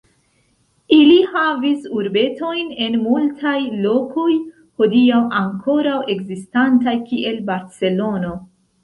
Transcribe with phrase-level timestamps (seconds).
[0.95, 3.53] Ili havis urbetojn en multaj
[3.83, 4.31] lokoj
[4.81, 8.33] hodiaŭ ankoraŭ ekzistantaj kiel Barcelono.